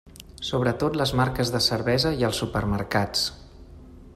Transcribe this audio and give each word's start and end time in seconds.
Sobretot 0.45 0.95
les 1.01 1.13
marques 1.19 1.51
de 1.55 1.61
cervesa 1.65 2.13
i 2.23 2.27
els 2.31 2.41
supermercats. 2.45 3.29